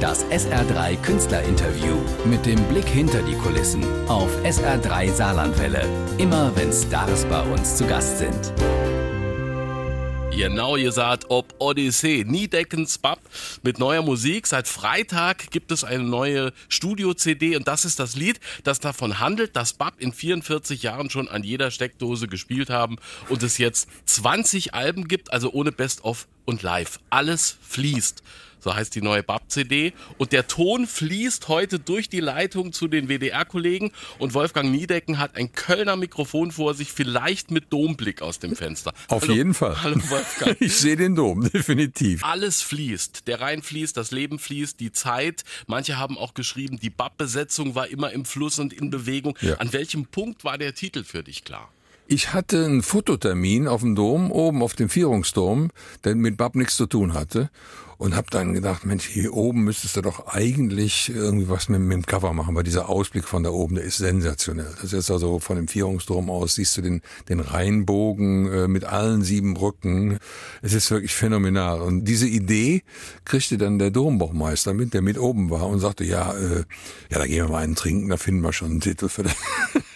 [0.00, 5.88] Das SR3 Künstlerinterview mit dem Blick hinter die Kulissen auf SR3 Saarlandwelle.
[6.18, 8.52] Immer wenn Stars bei uns zu Gast sind.
[10.30, 13.18] Genau, ihr sagt, ob Odyssee, Niedeckens Bab
[13.64, 14.46] mit neuer Musik.
[14.46, 19.56] Seit Freitag gibt es eine neue Studio-CD und das ist das Lied, das davon handelt,
[19.56, 24.74] dass Bab in 44 Jahren schon an jeder Steckdose gespielt haben und es jetzt 20
[24.74, 27.00] Alben gibt, also ohne Best-of und Live.
[27.10, 28.22] Alles fließt
[28.60, 29.92] so heißt die neue BAP-CD.
[30.18, 35.36] Und der Ton fließt heute durch die Leitung zu den WDR-Kollegen und Wolfgang Niedecken hat
[35.36, 38.92] ein Kölner Mikrofon vor sich, vielleicht mit Domblick aus dem Fenster.
[39.08, 39.82] Auf hallo, jeden Fall.
[39.82, 40.56] Hallo Wolfgang.
[40.68, 42.24] Ich sehe den Dom, definitiv.
[42.24, 43.26] Alles fließt.
[43.26, 45.44] Der Rhein fließt, das Leben fließt, die Zeit.
[45.66, 49.38] Manche haben auch geschrieben, die BAP-Besetzung war immer im Fluss und in Bewegung.
[49.40, 49.54] Ja.
[49.56, 51.70] An welchem Punkt war der Titel für dich klar?
[52.06, 55.70] Ich hatte einen Fototermin auf dem Dom, oben auf dem Vierungsdom,
[56.04, 57.50] der mit BAP nichts zu tun hatte
[57.98, 61.92] und habe dann gedacht, Mensch, hier oben müsstest du doch eigentlich irgendwie was mit, mit
[61.92, 64.72] dem Cover machen, weil dieser Ausblick von da oben, der ist sensationell.
[64.80, 69.22] Das ist also von dem Vierungsturm aus, siehst du den, den Rheinbogen äh, mit allen
[69.22, 70.18] sieben Brücken.
[70.62, 71.80] Es ist wirklich phänomenal.
[71.80, 72.82] Und diese Idee
[73.24, 76.64] kriegte dann der Dombauchmeister mit, der mit oben war und sagte, ja, äh,
[77.10, 79.34] ja, da gehen wir mal einen trinken, da finden wir schon einen Titel für das.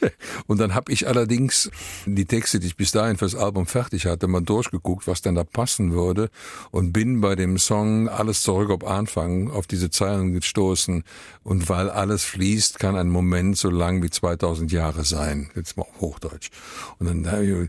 [0.47, 1.70] und dann habe ich allerdings
[2.06, 5.44] die Texte, die ich bis dahin fürs Album fertig hatte, mal durchgeguckt, was denn da
[5.44, 6.31] passen würde
[6.70, 11.05] und bin bei dem Song alles zurück ob Anfang, auf diese Zeilen gestoßen.
[11.44, 15.50] Und weil alles fließt, kann ein Moment so lang wie 2000 Jahre sein.
[15.55, 16.50] Jetzt mal Hochdeutsch.
[16.98, 17.69] Und dann,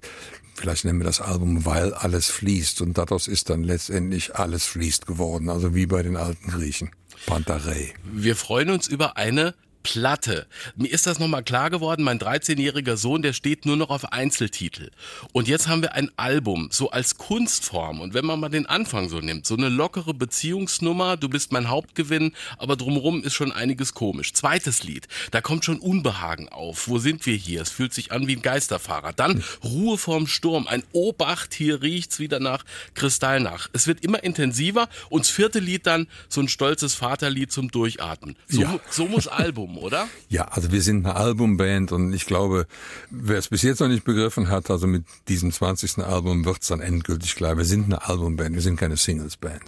[0.56, 2.81] vielleicht nennen wir das Album Weil alles fließt.
[2.81, 5.50] Und daraus ist dann letztendlich alles fließt geworden.
[5.50, 6.92] Also wie bei den alten Griechen.
[7.25, 7.94] Pantarei.
[8.12, 9.53] Wir freuen uns über eine
[9.84, 10.48] Platte.
[10.76, 14.90] Mir ist das nochmal klar geworden, mein 13-jähriger Sohn, der steht nur noch auf Einzeltitel.
[15.34, 18.00] Und jetzt haben wir ein Album, so als Kunstform.
[18.00, 21.70] Und wenn man mal den Anfang so nimmt, so eine lockere Beziehungsnummer, du bist mein
[21.70, 24.34] Hauptgewinn, aber drumherum ist schon einiges komisch.
[24.34, 26.88] Zweites Lied, da kommt schon Unbehagen auf.
[26.88, 27.62] Wo sind wir hier?
[27.62, 29.13] Es fühlt sich an wie ein Geisterfahrer.
[29.13, 32.63] Dann Ruhe vorm Sturm, ein Obacht, hier riecht's wieder nach
[32.94, 33.69] Kristallnach.
[33.74, 38.38] Es wird immer intensiver und das vierte Lied dann so ein stolzes Vaterlied zum Durchatmen.
[38.47, 38.80] So, ja.
[38.90, 39.72] so muss Album.
[39.73, 40.07] Album, oder?
[40.29, 42.67] Ja, also wir sind eine Albumband und ich glaube,
[43.09, 46.00] wer es bis jetzt noch nicht begriffen hat, also mit diesem 20.
[46.00, 47.57] Album wird es dann endgültig klar.
[47.57, 49.62] Wir sind eine Albumband, wir sind keine Singles-Band.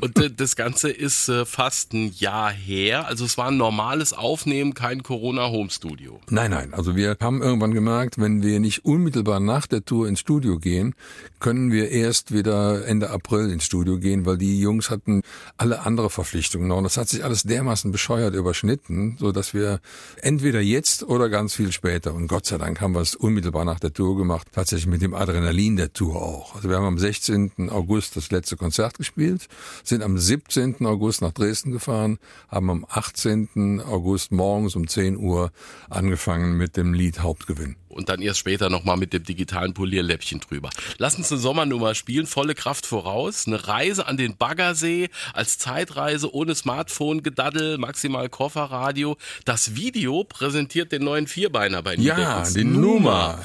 [0.00, 3.06] Und äh, das Ganze ist äh, fast ein Jahr her.
[3.06, 6.20] Also es war ein normales Aufnehmen, kein Corona-Home-Studio.
[6.30, 6.74] Nein, nein.
[6.74, 10.94] Also wir haben irgendwann gemerkt, wenn wir nicht unmittelbar nach der Tour ins Studio gehen,
[11.38, 15.22] können wir erst wieder Ende April ins Studio gehen, weil die Jungs hatten
[15.56, 16.78] alle andere Verpflichtungen noch.
[16.78, 19.80] Und das hat sich alles dermaßen bescheuert überschnitten, so dass wir
[20.22, 23.80] entweder jetzt oder ganz viel später, und Gott sei Dank haben wir es unmittelbar nach
[23.80, 26.54] der Tour gemacht, tatsächlich mit dem Adrenalin der Tour auch.
[26.54, 27.70] Also wir haben am 16.
[27.70, 29.46] August das letzte Konzert gespielt,
[29.84, 30.86] sind am 17.
[30.86, 32.18] August nach Dresden gefahren,
[32.48, 33.80] haben am 18.
[33.80, 35.52] August morgens um 10 Uhr
[35.88, 40.70] angefangen mit dem Lied Hauptgewinn und dann erst später nochmal mit dem digitalen Polierläppchen drüber.
[40.98, 46.32] Lass uns eine Sommernummer spielen, volle Kraft voraus, eine Reise an den Baggersee als Zeitreise
[46.32, 49.16] ohne Smartphone, Gedaddel, maximal Kofferradio.
[49.44, 53.40] Das Video präsentiert den neuen Vierbeiner bei Ja, den Numa.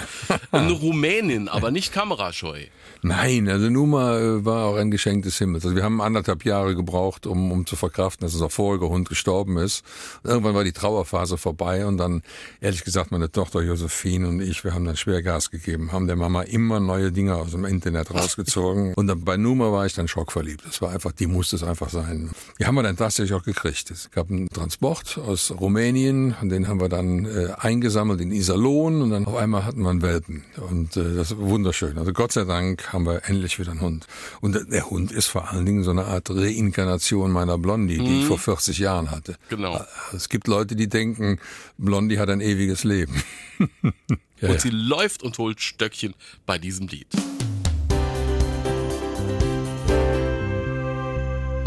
[0.51, 2.66] Eine Rumänin, aber nicht kamerascheu.
[3.01, 5.63] Nein, also Numa äh, war auch ein Geschenk des Himmels.
[5.63, 9.57] Also wir haben anderthalb Jahre gebraucht, um, um zu verkraften, dass unser voriger Hund gestorben
[9.57, 9.84] ist.
[10.23, 12.23] Irgendwann war die Trauerphase vorbei und dann,
[12.61, 16.16] ehrlich gesagt, meine Tochter Josephine und ich, wir haben dann schwer Gas gegeben, haben der
[16.16, 18.94] Mama immer neue Dinge aus dem Internet rausgezogen.
[18.95, 20.66] und dann, bei Numa war ich dann schockverliebt.
[20.66, 22.31] Das war einfach, die musste es einfach sein.
[22.59, 23.91] Die haben wir dann tatsächlich auch gekriegt.
[23.91, 25.84] Es gab einen Transport aus Rumänien,
[26.41, 29.90] und den haben wir dann äh, eingesammelt in Iserlohn und dann auf einmal hatten wir
[29.90, 30.44] einen Welpen.
[30.69, 31.97] Und äh, das war wunderschön.
[31.97, 34.07] Also Gott sei Dank haben wir endlich wieder einen Hund.
[34.41, 38.23] Und der Hund ist vor allen Dingen so eine Art Reinkarnation meiner Blondie, die ich
[38.23, 38.28] mhm.
[38.28, 39.35] vor 40 Jahren hatte.
[39.50, 39.79] Genau.
[40.13, 41.40] Es gibt Leute, die denken,
[41.78, 43.22] Blondie hat ein ewiges Leben.
[43.59, 43.90] ja,
[44.41, 44.59] und ja.
[44.59, 46.16] sie läuft und holt Stöckchen
[46.46, 47.07] bei diesem Lied.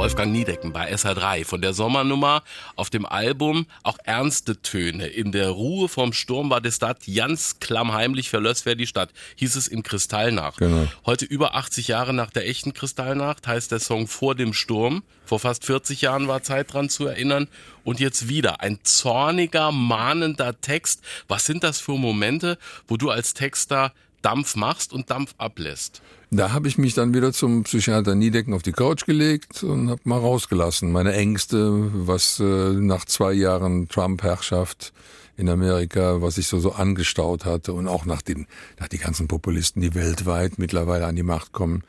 [0.09, 2.43] Wolfgang Niedecken bei SH3 von der Sommernummer
[2.77, 5.07] auf dem Album auch ernste Töne.
[5.07, 9.55] In der Ruhe vom Sturm war die Stadt ganz klammheimlich verlösst wer die Stadt, hieß
[9.55, 10.61] es in Kristallnacht.
[10.61, 10.87] Genau.
[11.05, 15.03] Heute über 80 Jahre nach der echten Kristallnacht heißt der Song Vor dem Sturm.
[15.27, 17.47] Vor fast 40 Jahren war Zeit dran zu erinnern.
[17.85, 21.03] Und jetzt wieder ein zorniger, mahnender Text.
[21.29, 22.57] Was sind das für Momente,
[22.87, 23.93] wo du als Texter
[24.29, 26.03] Dampf machst und Dampf ablässt?
[26.31, 30.03] Da habe ich mich dann wieder zum Psychiater Niedecken auf die Couch gelegt und habe
[30.05, 30.93] mal rausgelassen.
[30.93, 34.93] Meine Ängste, was äh, nach zwei Jahren Trump-Herrschaft
[35.39, 38.47] in Amerika, was sich so, so angestaut hatte und auch nach den,
[38.79, 41.83] nach die ganzen Populisten, die weltweit mittlerweile an die Macht kommen,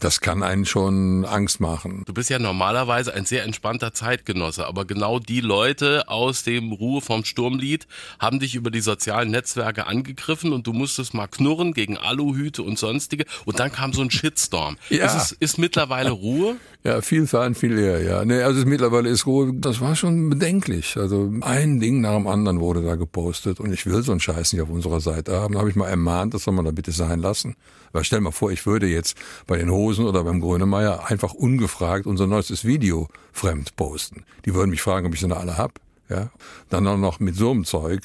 [0.00, 2.02] das kann einen schon Angst machen.
[2.06, 7.00] Du bist ja normalerweise ein sehr entspannter Zeitgenosse, aber genau die Leute aus dem Ruhe
[7.00, 7.86] vom Sturmlied
[8.18, 12.78] haben dich über die sozialen Netzwerke angegriffen und du musstest mal knurren gegen Aluhüte und
[12.78, 14.76] sonstige und dann kam so ein Shitstorm.
[14.96, 15.06] Ja.
[15.06, 16.56] Ist, es, ist mittlerweile Ruhe?
[16.84, 18.24] Ja, viel Zahlen, viel eher, ja.
[18.24, 20.96] Nee, also mittlerweile ist Ruhe, das war schon bedenklich.
[20.96, 24.52] Also ein Ding nach dem anderen wurde da gepostet und ich will so einen Scheiß
[24.52, 25.54] nicht auf unserer Seite haben.
[25.54, 27.56] Da habe ich mal ermahnt, das soll man da bitte sein lassen.
[27.92, 29.16] Weil stell mal vor, ich würde jetzt
[29.46, 34.24] bei den Hosen oder beim Grönemeyer einfach ungefragt unser neuestes Video fremd posten.
[34.44, 35.78] Die würden mich fragen, ob ich sie noch alle hab.
[36.08, 36.30] Ja,
[36.70, 38.00] dann auch noch mit so einem Zeug,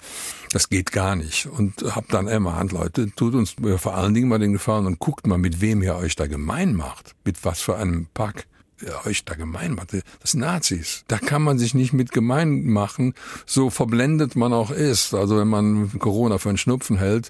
[0.51, 1.45] das geht gar nicht.
[1.45, 5.27] Und hab dann ermahnt, Leute, tut uns vor allen Dingen mal den Gefallen und guckt
[5.27, 7.15] mal, mit wem ihr euch da gemein macht.
[7.25, 8.47] Mit was für einem Pack
[8.81, 9.93] ihr euch da gemein macht.
[9.93, 11.03] Das sind Nazis.
[11.07, 13.13] Da kann man sich nicht mit gemein machen,
[13.45, 15.13] so verblendet man auch ist.
[15.13, 17.29] Also wenn man Corona für einen Schnupfen hält,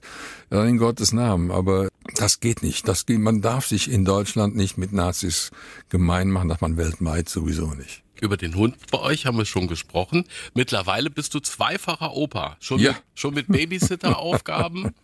[0.51, 1.51] ja, in Gottes Namen.
[1.51, 1.89] Aber
[2.21, 2.87] das geht nicht.
[2.87, 5.49] Das man darf sich in Deutschland nicht mit Nazis
[5.89, 8.03] gemein machen, das man weltweit sowieso nicht.
[8.21, 10.25] Über den Hund bei euch haben wir schon gesprochen.
[10.53, 12.55] Mittlerweile bist du zweifacher Opa.
[12.59, 12.91] Schon, Ja.
[12.91, 14.91] mit, schon mit Babysitter-Aufgaben.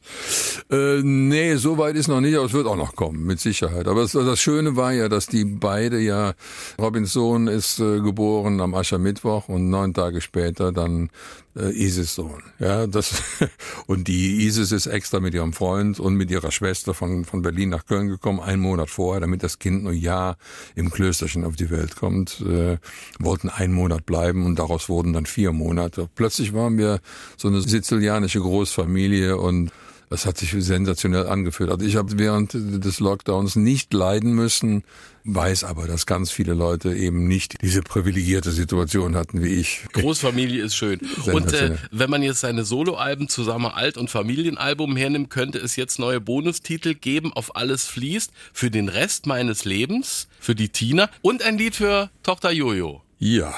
[0.70, 3.88] Äh, nee, so weit ist noch nicht, aber es wird auch noch kommen, mit Sicherheit.
[3.88, 6.34] Aber das, das Schöne war ja, dass die beide ja,
[6.78, 11.10] Robins Sohn ist äh, geboren am Aschermittwoch und neun Tage später dann
[11.56, 12.44] äh, Isis Sohn.
[12.60, 13.24] Ja, das,
[13.88, 17.70] und die Isis ist extra mit ihrem Freund und mit ihrer Schwester von, von Berlin
[17.70, 20.36] nach Köln gekommen, einen Monat vorher, damit das Kind nur ja
[20.76, 22.78] im Klösterchen auf die Welt kommt, äh,
[23.20, 26.10] wollten einen Monat bleiben und daraus wurden dann vier Monate.
[26.16, 27.00] Plötzlich waren wir
[27.38, 29.72] so eine sizilianische Großfamilie und
[30.10, 31.70] das hat sich sensationell angefühlt.
[31.70, 34.84] Also ich habe während des Lockdowns nicht leiden müssen,
[35.26, 39.82] weiß aber, dass ganz viele Leute eben nicht diese privilegierte Situation hatten wie ich.
[39.92, 41.02] Großfamilie ist schön.
[41.26, 46.00] Und äh, wenn man jetzt seine Soloalben zusammen Alt- und Familienalbum hernimmt, könnte es jetzt
[46.00, 51.44] neue Bonustitel geben, auf alles fließt, für den Rest meines Lebens, für die Tina und
[51.44, 53.02] ein Lied für Tochter Jojo.
[53.20, 53.52] Ja,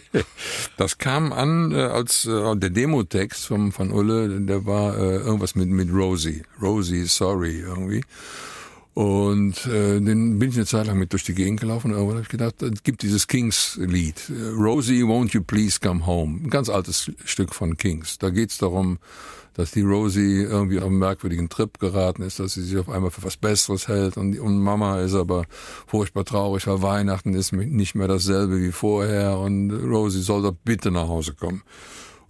[0.76, 5.54] das kam an äh, als äh, der Demotext vom, von Ulle, der war äh, irgendwas
[5.54, 6.42] mit, mit Rosie.
[6.60, 8.02] Rosie, sorry, irgendwie.
[8.94, 12.16] Und äh, den bin ich eine Zeit lang mit durch die Gegend gelaufen und irgendwann
[12.16, 14.30] habe ich gedacht, es gibt dieses Kings-Lied.
[14.58, 16.40] Rosie, won't you please come home?
[16.44, 18.18] Ein ganz altes Stück von Kings.
[18.18, 18.98] Da geht's darum,
[19.54, 23.10] dass die Rosie irgendwie auf einen merkwürdigen Trip geraten ist, dass sie sich auf einmal
[23.10, 25.44] für was Besseres hält und, und Mama ist aber
[25.86, 30.90] furchtbar traurig, weil Weihnachten ist nicht mehr dasselbe wie vorher und Rosie soll doch bitte
[30.90, 31.62] nach Hause kommen.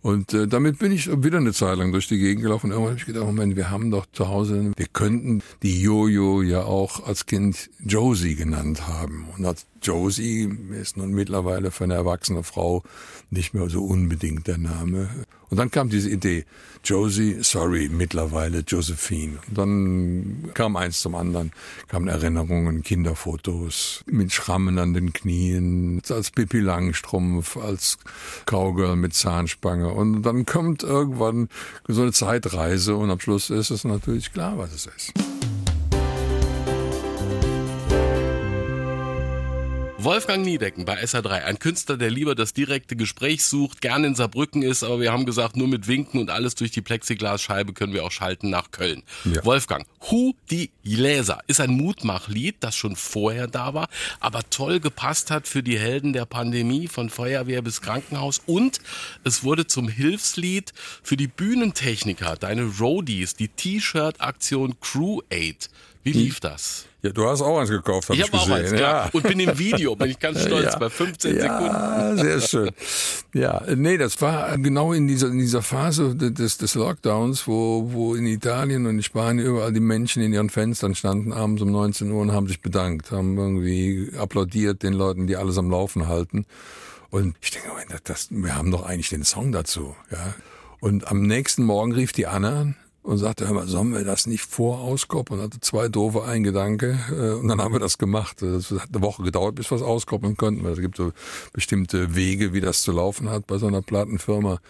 [0.02, 2.66] Und äh, damit bin ich wieder eine Zeit lang durch die Gegend gelaufen.
[2.66, 6.42] Und irgendwann habe ich gedacht, Moment, wir haben doch zu Hause, wir könnten die Jojo
[6.42, 9.28] ja auch als Kind Josie genannt haben.
[9.36, 12.82] Und als Josie ist nun mittlerweile für eine erwachsene Frau
[13.30, 15.08] nicht mehr so unbedingt der Name.
[15.52, 16.46] Und dann kam diese Idee,
[16.82, 19.38] Josie, sorry, mittlerweile Josephine.
[19.48, 21.52] Und dann kam eins zum anderen,
[21.88, 27.98] kamen Erinnerungen, Kinderfotos mit Schrammen an den Knien, als Pippi Langstrumpf, als
[28.46, 29.92] Cowgirl mit Zahnspange.
[29.92, 31.50] Und dann kommt irgendwann
[31.86, 35.12] so eine Zeitreise und am Schluss ist es natürlich klar, was es ist.
[40.04, 44.62] Wolfgang Niedecken bei SA3, ein Künstler, der lieber das direkte Gespräch sucht, gerne in Saarbrücken
[44.62, 48.04] ist, aber wir haben gesagt, nur mit Winken und alles durch die Plexiglasscheibe können wir
[48.04, 49.04] auch schalten nach Köln.
[49.24, 49.44] Ja.
[49.44, 53.88] Wolfgang, Hu die Gläser ist ein Mutmachlied, das schon vorher da war,
[54.18, 58.80] aber toll gepasst hat für die Helden der Pandemie, von Feuerwehr bis Krankenhaus und
[59.22, 60.72] es wurde zum Hilfslied
[61.04, 65.70] für die Bühnentechniker, deine Roadies, die T-Shirt-Aktion Crew Aid.
[66.02, 66.86] Wie lief das?
[67.02, 68.72] Ja, du hast auch eins gekauft, hab Ich ich, habe auch gesehen.
[68.74, 68.80] eins.
[68.80, 69.08] Ja.
[69.12, 71.64] Und bin im Video, bin ich ganz stolz, bei 15 Sekunden.
[71.64, 72.70] Ja, sehr schön.
[73.34, 78.14] Ja, nee, das war genau in dieser, in dieser Phase des, des Lockdowns, wo, wo
[78.14, 82.10] in Italien und in Spanien überall die Menschen in ihren Fenstern standen, abends um 19
[82.12, 86.46] Uhr und haben sich bedankt, haben irgendwie applaudiert den Leuten, die alles am Laufen halten.
[87.10, 90.34] Und ich denke, Moment, das, wir haben doch eigentlich den Song dazu, ja.
[90.78, 94.26] Und am nächsten Morgen rief die Anna an und sagte, hör mal, sollen wir das
[94.26, 95.40] nicht vorauskoppeln?
[95.40, 98.42] Und hatte zwei doofe Eingedanke äh, und dann haben wir das gemacht.
[98.42, 101.12] Das hat eine Woche gedauert, bis wir es auskoppeln konnten, weil es gibt so
[101.52, 104.60] bestimmte Wege, wie das zu laufen hat bei so einer Plattenfirma.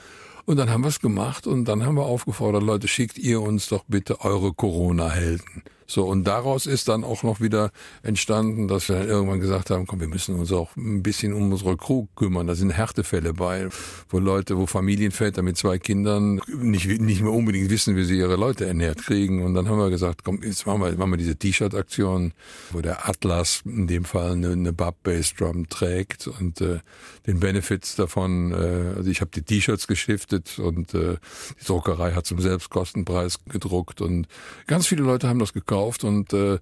[0.44, 3.68] Und dann haben wir es gemacht und dann haben wir aufgefordert, Leute, schickt ihr uns
[3.68, 5.62] doch bitte eure Corona-Helden.
[5.92, 7.70] So, und daraus ist dann auch noch wieder
[8.02, 11.52] entstanden, dass wir dann irgendwann gesagt haben, komm, wir müssen uns auch ein bisschen um
[11.52, 12.46] unsere Crew kümmern.
[12.46, 13.68] Da sind Härtefälle bei,
[14.08, 18.36] wo Leute, wo Familienväter mit zwei Kindern nicht, nicht mehr unbedingt wissen, wie sie ihre
[18.36, 19.44] Leute ernährt kriegen.
[19.44, 22.32] Und dann haben wir gesagt, komm, jetzt machen wir, machen wir diese T-Shirt-Aktion,
[22.70, 26.78] wo der Atlas in dem Fall eine, eine Bub-Bass-Drum trägt und äh,
[27.26, 31.16] den Benefits davon, äh, also ich habe die T-Shirts gestiftet, beschriftet und äh,
[31.60, 34.26] die Druckerei hat zum Selbstkostenpreis gedruckt und
[34.66, 36.58] ganz viele Leute haben das gekauft und äh,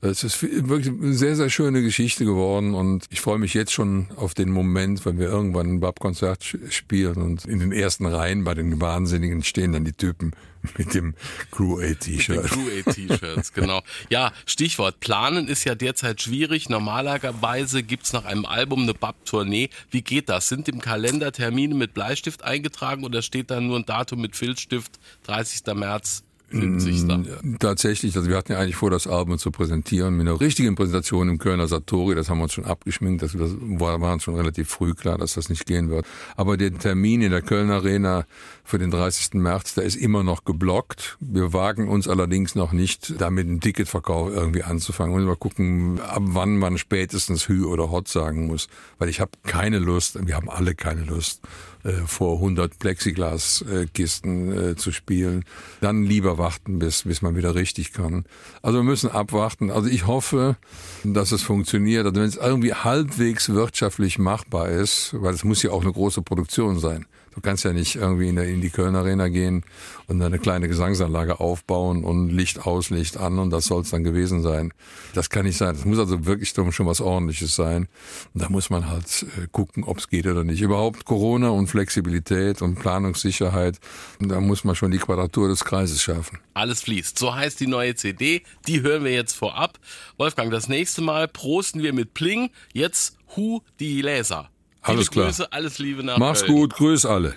[0.00, 4.08] es ist wirklich eine sehr, sehr schöne Geschichte geworden und ich freue mich jetzt schon
[4.16, 8.54] auf den Moment, wenn wir irgendwann ein Bab-Konzert spielen und in den ersten Reihen bei
[8.54, 10.32] den Wahnsinnigen stehen dann die Typen
[10.78, 11.14] mit dem
[11.50, 12.44] Crew A-T-Shirt.
[12.46, 13.82] Crew A-T-Shirts, genau.
[14.10, 16.68] Ja, Stichwort Planen ist ja derzeit schwierig.
[16.68, 19.70] Normalerweise gibt's nach einem Album eine Bab-Tournee.
[19.90, 20.48] Wie geht das?
[20.48, 24.98] Sind im Kalender Termine mit Bleistift eingetragen oder steht da nur ein Datum mit Filzstift,
[25.24, 25.74] 30.
[25.74, 27.04] März 70.
[27.04, 30.74] Mm, tatsächlich, also wir hatten ja eigentlich vor, das Album zu präsentieren mit einer richtigen
[30.74, 32.14] Präsentation im Kölner Satori.
[32.14, 33.22] Das haben wir uns schon abgeschminkt.
[33.22, 36.06] Das, war, war uns schon relativ früh klar, dass das nicht gehen wird.
[36.36, 38.26] Aber der Termin in der Kölner Arena
[38.64, 39.34] für den 30.
[39.34, 41.16] März, der ist immer noch geblockt.
[41.20, 45.14] Wir wagen uns allerdings noch nicht, damit einen Ticketverkauf irgendwie anzufangen.
[45.14, 48.68] Und mal gucken, ab wann man spätestens Hü oder Hot sagen muss.
[48.98, 51.42] Weil ich habe keine Lust, wir haben alle keine Lust,
[51.84, 55.44] äh, vor 100 Plexiglaskisten äh, zu spielen.
[55.80, 58.24] Dann lieber warten, bis, bis man wieder richtig kann.
[58.62, 59.70] Also wir müssen abwarten.
[59.70, 60.56] Also ich hoffe,
[61.04, 62.06] dass es funktioniert.
[62.06, 66.22] Also wenn es irgendwie halbwegs wirtschaftlich machbar ist, weil es muss ja auch eine große
[66.22, 67.06] Produktion sein.
[67.34, 69.64] Du kannst ja nicht irgendwie in, der, in die Köln Arena gehen
[70.06, 74.04] und eine kleine Gesangsanlage aufbauen und Licht aus, Licht an und das soll es dann
[74.04, 74.72] gewesen sein.
[75.14, 75.74] Das kann nicht sein.
[75.74, 77.88] Das muss also wirklich schon was ordentliches sein.
[78.34, 80.60] Und da muss man halt äh, gucken, ob es geht oder nicht.
[80.60, 83.80] Überhaupt Corona und Flexibilität und Planungssicherheit,
[84.20, 86.38] da muss man schon die Quadratur des Kreises schaffen.
[86.54, 87.18] Alles fließt.
[87.18, 88.42] So heißt die neue CD.
[88.66, 89.78] Die hören wir jetzt vorab.
[90.18, 92.50] Wolfgang, das nächste Mal prosten wir mit Pling.
[92.72, 94.51] Jetzt Hu die Laser.
[94.82, 95.26] Alles klar.
[95.26, 96.52] Grüße, alles Liebe nach Mach's Köln.
[96.52, 97.34] gut, grüß alle.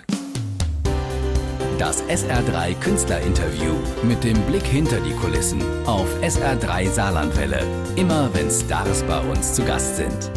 [1.78, 7.62] Das SR3 Künstlerinterview mit dem Blick hinter die Kulissen auf SR3 Saarlandwelle.
[7.96, 10.30] Immer wenn Stars bei uns zu Gast sind.